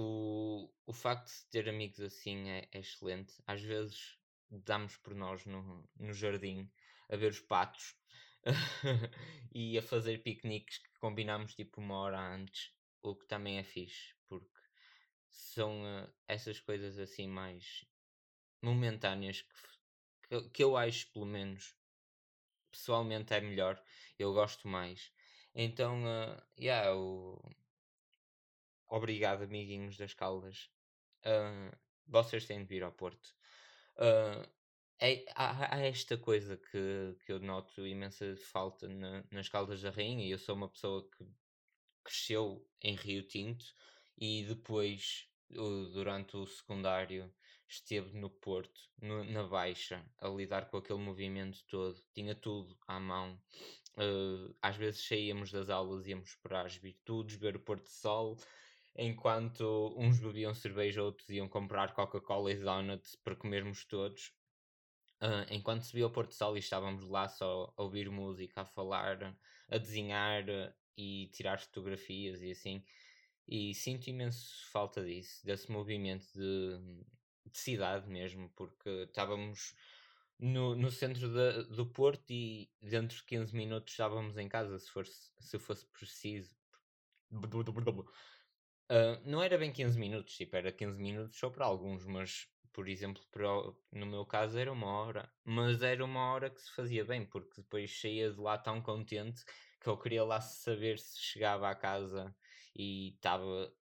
o, 0.00 0.70
o 0.86 0.92
facto 0.92 1.28
de 1.28 1.44
ter 1.50 1.68
amigos 1.68 1.98
assim 1.98 2.48
é, 2.48 2.68
é 2.70 2.78
excelente. 2.78 3.34
Às 3.44 3.60
vezes 3.60 4.16
damos 4.48 4.96
por 4.96 5.12
nós 5.12 5.44
no, 5.44 5.90
no 5.96 6.12
jardim 6.12 6.70
a 7.08 7.16
ver 7.16 7.32
os 7.32 7.40
patos 7.40 7.96
e 9.52 9.76
a 9.76 9.82
fazer 9.82 10.22
piqueniques 10.22 10.78
que 10.78 10.98
combinamos 11.00 11.54
tipo 11.56 11.80
uma 11.80 11.96
hora 11.96 12.20
antes, 12.20 12.72
o 13.02 13.16
que 13.16 13.26
também 13.26 13.58
é 13.58 13.64
fixe, 13.64 14.14
porque 14.28 14.60
são 15.28 15.82
uh, 15.82 16.08
essas 16.28 16.60
coisas 16.60 16.96
assim 16.98 17.26
mais 17.26 17.84
momentâneas 18.62 19.42
que, 19.42 20.28
que, 20.28 20.50
que 20.50 20.62
eu 20.62 20.76
acho 20.76 21.10
pelo 21.12 21.26
menos 21.26 21.74
pessoalmente 22.70 23.34
é 23.34 23.40
melhor, 23.40 23.82
eu 24.16 24.32
gosto 24.32 24.68
mais. 24.68 25.10
Então, 25.54 26.04
uh, 26.04 26.40
yeah, 26.56 26.94
o... 26.94 27.40
obrigado, 28.88 29.42
amiguinhos 29.42 29.96
das 29.96 30.14
Caldas. 30.14 30.70
Uh, 31.20 31.76
vocês 32.06 32.46
têm 32.46 32.60
de 32.60 32.66
vir 32.66 32.82
ao 32.82 32.92
Porto. 32.92 33.34
Uh, 33.96 34.48
é, 35.00 35.24
há, 35.34 35.76
há, 35.76 35.78
esta 35.80 36.16
coisa 36.16 36.56
que, 36.56 37.16
que 37.24 37.32
eu 37.32 37.38
noto 37.38 37.86
imensa 37.86 38.34
falta 38.36 38.88
na, 38.88 39.24
nas 39.30 39.48
Caldas 39.48 39.82
da 39.82 39.90
Rainha. 39.90 40.26
Eu 40.26 40.38
sou 40.38 40.54
uma 40.54 40.68
pessoa 40.68 41.08
que 41.16 41.24
cresceu 42.02 42.66
em 42.82 42.96
Rio 42.96 43.22
Tinto 43.22 43.64
e 44.16 44.44
depois, 44.44 45.28
durante 45.92 46.36
o 46.36 46.46
secundário, 46.46 47.32
esteve 47.68 48.18
no 48.18 48.30
Porto, 48.30 48.80
no, 49.00 49.22
na 49.24 49.44
Baixa, 49.44 50.04
a 50.18 50.28
lidar 50.28 50.70
com 50.70 50.78
aquele 50.78 50.98
movimento 50.98 51.62
todo, 51.68 52.00
tinha 52.12 52.34
tudo 52.34 52.76
à 52.86 52.98
mão. 52.98 53.40
Uh, 53.96 54.54
às 54.62 54.76
vezes 54.76 55.06
saíamos 55.06 55.50
das 55.50 55.68
aulas 55.68 56.06
íamos 56.06 56.34
para 56.36 56.62
as 56.62 56.76
virtudes, 56.76 57.36
ver 57.36 57.56
o 57.56 57.60
pôr 57.60 57.80
do 57.80 57.88
sol, 57.88 58.38
enquanto 58.98 59.94
uns 59.96 60.18
bebiam 60.18 60.52
cerveja, 60.52 61.02
outros 61.02 61.30
iam 61.30 61.48
comprar 61.48 61.94
Coca-Cola 61.94 62.50
e 62.50 62.56
donuts 62.56 63.14
para 63.14 63.36
comermos 63.36 63.84
todos. 63.84 64.32
Uh, 65.22 65.46
enquanto 65.50 65.82
se 65.82 65.92
via 65.92 66.06
o 66.06 66.10
Porto 66.10 66.34
Sol 66.34 66.56
e 66.56 66.60
estávamos 66.60 67.08
lá 67.08 67.28
só 67.28 67.72
a 67.76 67.82
ouvir 67.82 68.10
música, 68.10 68.60
a 68.60 68.64
falar, 68.64 69.36
a 69.70 69.78
desenhar 69.78 70.44
e 70.96 71.28
tirar 71.32 71.60
fotografias 71.60 72.42
e 72.42 72.50
assim. 72.50 72.84
E 73.46 73.72
sinto 73.72 74.08
imenso 74.08 74.68
falta 74.70 75.02
disso, 75.02 75.44
desse 75.46 75.70
movimento 75.70 76.26
de, 76.34 76.78
de 77.46 77.58
cidade 77.58 78.08
mesmo, 78.08 78.50
porque 78.50 79.04
estávamos 79.04 79.74
no, 80.38 80.74
no 80.74 80.90
centro 80.90 81.28
de, 81.28 81.64
do 81.74 81.86
Porto 81.86 82.30
e 82.30 82.70
dentro 82.82 83.16
de 83.16 83.24
15 83.24 83.56
minutos 83.56 83.92
estávamos 83.92 84.36
em 84.36 84.48
casa 84.48 84.78
se 84.78 84.90
fosse, 84.90 85.30
se 85.38 85.58
fosse 85.58 85.86
preciso. 85.86 86.56
Uh, 88.90 89.20
não 89.24 89.42
era 89.42 89.58
bem 89.58 89.72
15 89.72 89.98
minutos, 89.98 90.34
tipo, 90.34 90.56
era 90.56 90.72
15 90.72 91.00
minutos 91.00 91.38
só 91.38 91.50
para 91.50 91.66
alguns, 91.66 92.06
mas 92.06 92.48
por 92.72 92.88
exemplo, 92.88 93.22
para, 93.30 93.48
no 93.90 94.06
meu 94.06 94.24
caso 94.24 94.56
era 94.56 94.72
uma 94.72 94.86
hora, 94.86 95.32
mas 95.44 95.82
era 95.82 96.04
uma 96.04 96.32
hora 96.32 96.48
que 96.48 96.60
se 96.60 96.70
fazia 96.74 97.04
bem, 97.04 97.26
porque 97.26 97.60
depois 97.60 98.00
saía 98.00 98.30
de 98.30 98.38
lá 98.40 98.56
tão 98.56 98.80
contente 98.80 99.44
que 99.80 99.88
eu 99.88 99.98
queria 99.98 100.24
lá 100.24 100.40
saber 100.40 100.98
se 100.98 101.20
chegava 101.20 101.68
à 101.68 101.74
casa 101.74 102.34
e 102.74 103.14
estava 103.14 103.74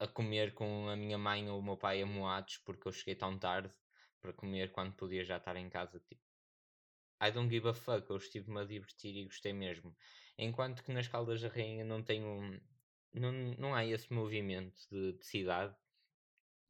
a 0.00 0.08
comer 0.08 0.52
com 0.54 0.88
a 0.88 0.96
minha 0.96 1.18
mãe 1.18 1.48
ou 1.48 1.60
o 1.60 1.62
meu 1.62 1.76
pai 1.76 2.02
amoados 2.02 2.56
porque 2.58 2.88
eu 2.88 2.92
cheguei 2.92 3.14
tão 3.14 3.38
tarde 3.38 3.72
para 4.20 4.32
comer 4.32 4.72
quando 4.72 4.94
podia 4.94 5.24
já 5.24 5.36
estar 5.36 5.56
em 5.56 5.68
casa. 5.68 6.00
Tipo, 6.00 6.22
I 7.22 7.30
don't 7.30 7.50
give 7.50 7.68
a 7.68 7.74
fuck, 7.74 8.08
eu 8.10 8.16
estive-me 8.16 8.60
a 8.60 8.64
divertir 8.64 9.14
e 9.14 9.24
gostei 9.24 9.52
mesmo. 9.52 9.94
Enquanto 10.38 10.82
que 10.82 10.92
nas 10.92 11.06
Caldas 11.06 11.40
da 11.40 11.48
Rainha 11.48 11.84
não 11.84 12.02
tenho. 12.02 12.60
Não, 13.12 13.32
não 13.58 13.74
há 13.74 13.84
esse 13.84 14.12
movimento 14.12 14.80
de, 14.90 15.12
de 15.14 15.24
cidade. 15.24 15.74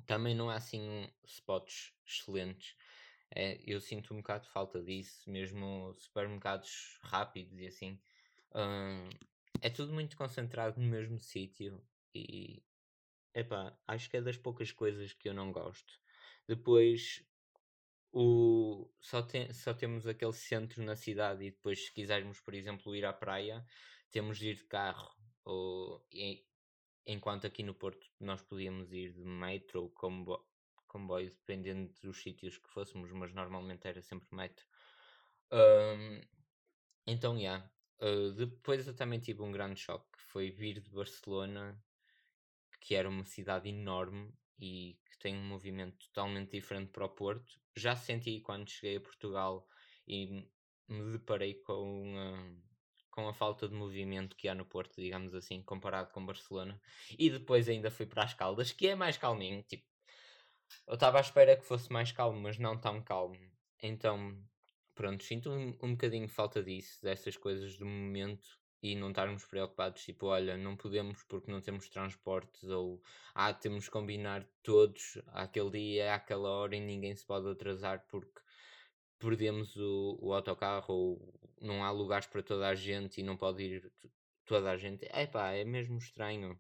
Também 0.07 0.35
não 0.35 0.51
há 0.51 0.57
assim 0.57 1.09
spots 1.25 1.93
excelentes. 2.07 2.77
É, 3.35 3.61
eu 3.65 3.81
sinto 3.81 4.13
um 4.13 4.19
bocado 4.19 4.45
de 4.45 4.51
falta 4.51 4.83
disso, 4.83 5.31
mesmo 5.31 5.95
supermercados 5.95 6.99
rápidos 7.03 7.59
e 7.59 7.67
assim. 7.67 8.01
Uh, 8.53 9.09
é 9.61 9.71
tudo 9.71 9.93
muito 9.93 10.17
concentrado 10.17 10.81
no 10.81 10.87
mesmo 10.87 11.19
sítio 11.19 11.81
e 12.15 12.63
epá, 13.35 13.79
acho 13.87 14.11
que 14.11 14.17
é 14.17 14.23
das 14.23 14.37
poucas 14.37 14.73
coisas 14.73 15.13
que 15.13 15.29
eu 15.29 15.35
não 15.35 15.53
gosto. 15.53 16.01
Depois 16.49 17.25
o, 18.13 18.91
só, 19.01 19.23
tem, 19.23 19.53
só 19.53 19.73
temos 19.73 20.07
aquele 20.07 20.33
centro 20.33 20.83
na 20.83 20.97
cidade 20.97 21.45
e 21.45 21.51
depois 21.51 21.87
se 21.87 21.93
quisermos, 21.93 22.41
por 22.41 22.55
exemplo, 22.55 22.95
ir 22.97 23.05
à 23.05 23.13
praia, 23.13 23.65
temos 24.11 24.39
de 24.39 24.49
ir 24.49 24.57
de 24.57 24.65
carro. 24.65 25.20
Ou, 25.45 26.07
enquanto 27.07 27.47
aqui 27.47 27.63
no 27.63 27.75
Porto 27.75 28.07
nós 28.21 28.43
podíamos 28.43 28.93
ir 28.93 29.13
de 29.13 29.25
metro 29.25 29.83
ou 29.83 29.91
combo, 29.91 30.47
comboio, 30.87 31.31
dependendo 31.31 31.93
dos 32.03 32.23
sítios 32.23 32.59
que 32.59 32.69
fôssemos, 32.69 33.11
mas 33.13 33.33
normalmente 33.33 33.87
era 33.87 34.03
sempre 34.03 34.29
metro. 34.35 34.65
Um, 35.53 36.21
então, 37.07 37.35
já. 37.35 37.41
Yeah. 37.41 37.71
Uh, 38.03 38.33
depois 38.33 38.87
eu 38.87 38.97
também 38.97 39.21
tive 39.21 39.43
um 39.43 39.53
grande 39.53 39.79
choque, 39.79 40.11
que 40.13 40.23
foi 40.23 40.51
vir 40.51 40.81
de 40.81 40.91
Barcelona, 40.91 41.83
que 42.81 42.95
era 42.95 43.09
uma 43.09 43.25
cidade 43.25 43.69
enorme 43.69 44.33
e 44.59 44.99
que 45.11 45.19
tem 45.19 45.37
um 45.37 45.47
movimento 45.47 45.99
totalmente 46.07 46.53
diferente 46.53 46.91
para 46.91 47.05
o 47.05 47.11
Porto. 47.11 47.61
Já 47.77 47.95
senti 47.95 48.41
quando 48.41 48.71
cheguei 48.71 48.97
a 48.97 49.01
Portugal 49.01 49.69
e 50.07 50.49
me 50.89 51.13
deparei 51.13 51.55
com, 51.55 52.15
uh, 52.17 52.70
com 53.11 53.29
a 53.29 53.35
falta 53.35 53.69
de 53.69 53.75
movimento 53.75 54.37
que 54.37 54.49
há 54.49 54.55
no 54.55 54.65
Porto, 54.65 55.01
digamos 55.01 55.35
assim, 55.35 55.63
comparado 55.63 56.11
com 56.13 56.25
Barcelona. 56.25 56.81
E 57.19 57.31
depois 57.31 57.69
ainda 57.69 57.91
fui 57.91 58.07
para 58.07 58.25
as 58.25 58.35
Caldas, 58.35 58.73
que 58.73 58.89
é 58.89 58.95
mais 58.95 59.17
calminho. 59.17 59.63
Tipo, 59.63 59.85
eu 60.87 60.95
estava 60.95 61.19
à 61.19 61.21
espera 61.21 61.57
que 61.57 61.65
fosse 61.65 61.93
mais 61.93 62.13
calmo, 62.13 62.41
mas 62.41 62.59
não 62.59 62.79
tão 62.79 63.03
calmo. 63.03 63.39
Então, 63.83 64.37
pronto, 64.95 65.23
sinto 65.25 65.51
um, 65.51 65.77
um 65.83 65.93
bocadinho 65.93 66.29
falta 66.29 66.63
disso, 66.63 67.03
dessas 67.03 67.37
coisas 67.37 67.77
do 67.77 67.87
momento 67.87 68.47
e 68.83 68.95
não 68.95 69.11
estarmos 69.11 69.45
preocupados, 69.45 70.03
tipo, 70.05 70.27
olha, 70.27 70.57
não 70.57 70.77
podemos 70.77 71.23
porque 71.25 71.51
não 71.51 71.61
temos 71.61 71.89
transportes, 71.89 72.65
ou 72.65 73.03
ah, 73.35 73.53
temos 73.53 73.87
que 73.87 73.91
combinar 73.91 74.47
todos 74.63 75.19
aquele 75.29 75.71
dia, 75.71 76.15
àquela 76.15 76.49
hora 76.49 76.77
e 76.77 76.81
ninguém 76.81 77.15
se 77.15 77.25
pode 77.27 77.49
atrasar 77.49 78.07
porque 78.09 78.41
perdemos 79.21 79.77
o, 79.77 80.19
o 80.21 80.35
autocarro 80.35 80.93
ou 80.93 81.35
não 81.61 81.85
há 81.85 81.91
lugares 81.91 82.27
para 82.27 82.43
toda 82.43 82.67
a 82.67 82.75
gente 82.75 83.21
e 83.21 83.23
não 83.23 83.37
pode 83.37 83.63
ir 83.63 83.93
toda 84.45 84.71
a 84.71 84.77
gente. 84.77 85.07
É 85.11 85.27
pá, 85.27 85.53
é 85.53 85.65
mesmo 85.65 85.99
estranho. 85.99 86.59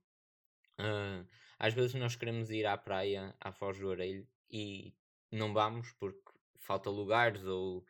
Uh, 0.78 1.26
às 1.58 1.74
vezes 1.74 1.94
nós 1.94 2.14
queremos 2.14 2.50
ir 2.50 2.66
à 2.66 2.76
praia, 2.76 3.34
à 3.40 3.50
Foz 3.50 3.78
do 3.78 3.88
Orelho, 3.88 4.26
e 4.50 4.94
não 5.32 5.52
vamos 5.52 5.90
porque 5.92 6.30
falta 6.56 6.90
lugares 6.90 7.44
ou 7.44 7.84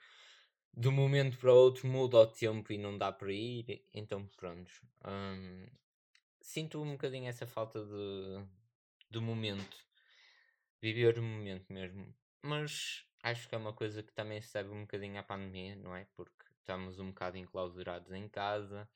de 0.72 0.88
um 0.88 0.92
momento 0.92 1.36
para 1.38 1.52
outro 1.52 1.86
muda 1.88 2.18
o 2.18 2.26
tempo 2.26 2.72
e 2.72 2.78
não 2.78 2.96
dá 2.96 3.12
para 3.12 3.32
ir, 3.32 3.84
então 3.92 4.26
pronto. 4.36 4.72
Um, 5.04 5.66
sinto 6.40 6.80
um 6.80 6.92
bocadinho 6.92 7.28
essa 7.28 7.46
falta 7.46 7.84
de, 7.84 8.44
de 9.10 9.18
momento, 9.18 9.76
viver 10.80 11.18
o 11.18 11.22
momento 11.22 11.72
mesmo. 11.72 12.14
Mas 12.42 13.04
acho 13.22 13.48
que 13.48 13.54
é 13.54 13.58
uma 13.58 13.72
coisa 13.72 14.02
que 14.02 14.12
também 14.12 14.40
se 14.40 14.52
deve 14.52 14.70
um 14.70 14.82
bocadinho 14.82 15.18
à 15.18 15.22
pandemia, 15.22 15.76
não 15.76 15.94
é? 15.94 16.06
Porque 16.14 16.44
estamos 16.58 16.98
um 16.98 17.08
bocado 17.08 17.36
enclausurados 17.36 18.12
em 18.12 18.28
casa 18.28 18.88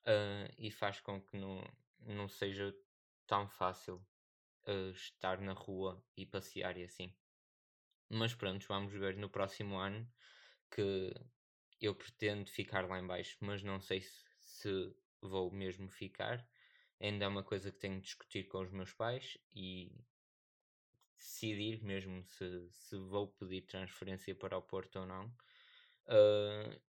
uh, 0.00 0.54
e 0.58 0.70
faz 0.70 1.00
com 1.00 1.20
que 1.20 1.36
não, 1.36 1.62
não 2.00 2.28
seja 2.28 2.74
tão 3.26 3.48
fácil 3.48 4.04
uh, 4.66 4.90
estar 4.90 5.40
na 5.40 5.52
rua 5.52 6.02
e 6.16 6.26
passear 6.26 6.76
e 6.76 6.84
assim. 6.84 7.14
Mas 8.08 8.34
pronto, 8.34 8.66
vamos 8.66 8.92
ver 8.92 9.16
no 9.16 9.28
próximo 9.28 9.76
ano 9.76 10.10
que 10.70 11.14
eu 11.80 11.94
pretendo 11.94 12.50
ficar 12.50 12.86
lá 12.88 12.98
embaixo, 12.98 13.36
mas 13.40 13.62
não 13.62 13.80
sei 13.80 14.00
se, 14.00 14.24
se 14.40 14.94
vou 15.20 15.50
mesmo 15.50 15.88
ficar. 15.88 16.46
Ainda 17.00 17.24
é 17.24 17.28
uma 17.28 17.42
coisa 17.42 17.70
que 17.70 17.78
tenho 17.78 17.96
de 17.96 18.02
discutir 18.02 18.44
com 18.48 18.60
os 18.60 18.70
meus 18.70 18.92
pais 18.92 19.38
e 19.54 19.90
decidir 21.20 21.82
mesmo 21.84 22.24
se, 22.24 22.68
se 22.70 22.96
vou 22.96 23.28
pedir 23.28 23.62
transferência 23.62 24.34
para 24.34 24.56
o 24.56 24.62
Porto 24.62 25.00
ou 25.00 25.06
não. 25.06 25.26
Uh, 26.06 26.80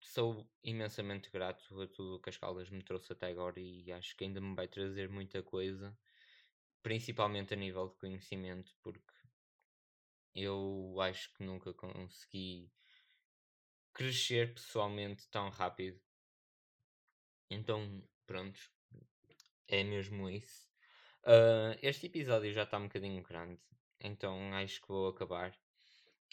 sou 0.00 0.50
imensamente 0.62 1.30
grato 1.30 1.80
a 1.80 1.86
tudo 1.86 2.16
o 2.16 2.20
que 2.20 2.28
as 2.28 2.36
Caldas 2.36 2.68
me 2.70 2.82
trouxe 2.82 3.12
até 3.12 3.28
agora 3.28 3.60
e 3.60 3.90
acho 3.92 4.16
que 4.16 4.24
ainda 4.24 4.40
me 4.40 4.54
vai 4.54 4.66
trazer 4.66 5.08
muita 5.08 5.42
coisa, 5.42 5.96
principalmente 6.82 7.54
a 7.54 7.56
nível 7.56 7.88
de 7.88 7.96
conhecimento, 7.96 8.76
porque 8.82 9.14
eu 10.34 10.96
acho 11.00 11.32
que 11.34 11.44
nunca 11.44 11.72
consegui 11.72 12.70
crescer 13.92 14.54
pessoalmente 14.54 15.28
tão 15.28 15.48
rápido. 15.50 16.00
Então, 17.50 18.02
pronto, 18.26 18.60
é 19.66 19.82
mesmo 19.82 20.28
isso. 20.28 20.67
Uh, 21.28 21.76
este 21.82 22.06
episódio 22.06 22.50
já 22.54 22.62
está 22.62 22.78
um 22.78 22.84
bocadinho 22.84 23.22
grande, 23.22 23.60
então 24.00 24.50
acho 24.54 24.80
que 24.80 24.88
vou 24.88 25.08
acabar. 25.08 25.52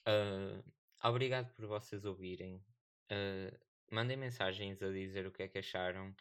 Uh, 0.08 0.64
obrigado 1.04 1.54
por 1.54 1.66
vocês 1.66 2.06
ouvirem. 2.06 2.64
Uh, 3.12 3.54
mandem 3.92 4.16
mensagens 4.16 4.82
a 4.82 4.90
dizer 4.90 5.28
o 5.28 5.34
que 5.34 5.44
é 5.44 5.50
que 5.50 5.58
acharam. 5.58 6.16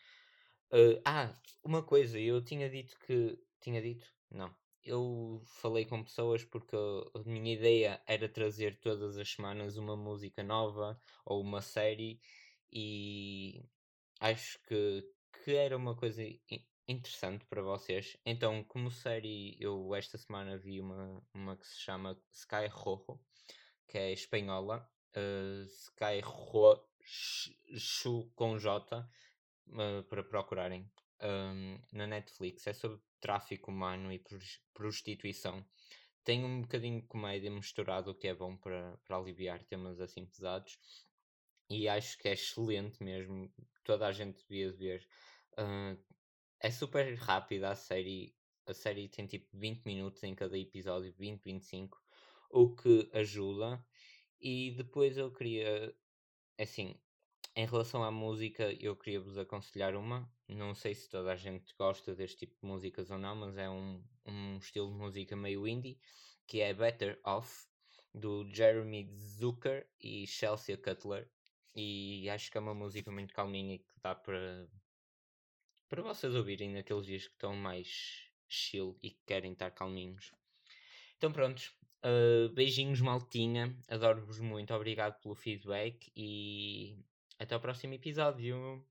Ah, 1.05 1.33
uma 1.63 1.85
coisa, 1.85 2.19
eu 2.19 2.43
tinha 2.43 2.69
dito 2.69 2.99
que. 3.07 3.39
Tinha 3.61 3.81
dito? 3.81 4.13
Não. 4.29 4.53
Eu 4.83 5.41
falei 5.47 5.85
com 5.85 6.03
pessoas 6.03 6.45
porque 6.45 6.75
a 6.75 7.19
minha 7.21 7.55
ideia 7.55 8.03
era 8.09 8.29
trazer 8.29 8.81
todas 8.81 9.17
as 9.17 9.31
semanas 9.31 9.77
uma 9.77 9.97
música 9.97 10.43
nova 10.43 11.01
ou 11.25 11.41
uma 11.41 11.63
série 11.63 12.21
e 12.73 13.65
acho 14.19 14.59
que, 14.65 15.09
que 15.45 15.55
era 15.55 15.77
uma 15.77 15.95
coisa 15.95 16.25
interessante 16.87 17.45
para 17.47 17.63
vocês. 17.63 18.17
Então, 18.25 18.63
como 18.65 18.91
série, 18.91 19.57
eu 19.61 19.95
esta 19.95 20.19
semana 20.19 20.59
vi 20.59 20.81
uma, 20.81 21.23
uma 21.33 21.57
que 21.57 21.67
se 21.67 21.81
chama 21.81 22.19
Sky 22.33 22.67
Rojo, 22.71 23.21
que 23.89 23.99
é 23.99 24.13
espanhola. 24.13 24.89
Uh, 25.17 25.65
Sky 25.65 26.21
Rojo 26.23 26.83
com 28.35 28.59
J 28.59 29.09
uh, 29.69 30.03
para 30.09 30.25
procurarem 30.25 30.91
um, 31.23 31.79
na 31.93 32.07
Netflix. 32.07 32.67
É 32.67 32.73
sobre 32.73 33.01
tráfico 33.21 33.71
humano 33.71 34.13
e 34.13 34.23
prostituição. 34.73 35.65
Tem 36.25 36.45
um 36.45 36.63
bocadinho 36.63 37.01
de 37.01 37.07
comédia 37.07 37.51
misturado, 37.51 38.11
o 38.11 38.15
que 38.15 38.29
é 38.29 38.35
bom 38.35 38.57
para, 38.57 38.97
para 39.05 39.17
aliviar 39.17 39.63
temas 39.65 40.01
assim 40.01 40.27
pesados. 40.27 40.79
E 41.71 41.89
acho 41.89 42.19
que 42.19 42.29
é 42.29 42.33
excelente 42.33 43.03
mesmo. 43.03 43.53
Toda 43.85 44.07
a 44.07 44.13
gente 44.13 44.39
devia 44.47 44.73
ver. 44.73 45.07
Uh, 45.59 45.97
é 46.61 46.71
super 46.71 47.15
rápida 47.15 47.71
a 47.71 47.77
série. 47.77 48.35
A 48.67 48.73
série 48.73 49.09
tem 49.09 49.27
tipo 49.27 49.47
20 49.57 49.85
minutos 49.85 50.23
em 50.23 50.35
cada 50.35 50.57
episódio, 50.59 51.13
20, 51.13 51.43
25, 51.43 52.01
o 52.51 52.75
que 52.75 53.11
ajuda. 53.13 53.85
E 54.41 54.73
depois 54.73 55.17
eu 55.19 55.31
queria, 55.31 55.95
assim, 56.59 56.99
em 57.57 57.67
relação 57.67 58.03
à 58.03 58.11
música, 58.11 58.73
eu 58.81 58.97
queria 58.97 59.21
vos 59.21 59.39
aconselhar 59.39 59.95
uma. 59.95 60.29
Não 60.49 60.75
sei 60.75 60.95
se 60.95 61.09
toda 61.09 61.33
a 61.33 61.37
gente 61.37 61.75
gosta 61.79 62.15
deste 62.15 62.39
tipo 62.39 62.55
de 62.61 62.67
músicas 62.67 63.11
ou 63.11 63.19
não, 63.19 63.37
mas 63.37 63.57
é 63.57 63.69
um, 63.71 64.03
um 64.27 64.59
estilo 64.59 64.91
de 64.91 64.99
música 64.99 65.37
meio 65.37 65.67
indie, 65.67 65.99
que 66.47 66.61
é 66.61 66.75
Better 66.75 67.21
Off, 67.25 67.67
do 68.13 68.49
Jeremy 68.53 69.09
Zucker 69.15 69.89
e 70.01 70.27
Chelsea 70.27 70.77
Cutler. 70.77 71.31
E 71.75 72.29
acho 72.31 72.51
que 72.51 72.59
é 72.59 72.61
uma 72.61 72.75
música 72.75 73.11
muito 73.11 73.35
calminha 73.35 73.75
e 73.75 73.79
que 73.79 74.01
dá 74.03 74.15
para, 74.15 74.69
para 75.95 76.03
vocês 76.03 76.35
ouvirem 76.35 76.73
naqueles 76.73 77.07
dias 77.07 77.29
que 77.29 77.35
estão 77.35 77.55
mais 77.55 78.29
chill 78.49 78.99
e 79.01 79.11
que 79.11 79.23
querem 79.25 79.53
estar 79.53 79.71
calminhos. 79.71 80.33
Então 81.17 81.31
pronto, 81.31 81.63
uh, 82.05 82.49
beijinhos 82.53 83.01
maltinha, 83.01 83.73
adoro-vos 83.89 84.41
muito, 84.41 84.75
obrigado 84.75 85.21
pelo 85.21 85.37
feedback 85.37 86.11
e 86.17 86.99
até 87.39 87.55
o 87.57 87.61
próximo 87.61 87.95
episódio. 87.95 88.85